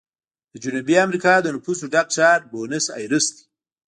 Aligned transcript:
د 0.51 0.53
جنوبي 0.63 0.95
امریکا 1.05 1.33
د 1.41 1.47
نفوسو 1.55 1.85
ډک 1.93 2.07
ښار 2.15 2.39
بونس 2.51 2.85
ایرس 2.99 3.27
دی. 3.35 3.43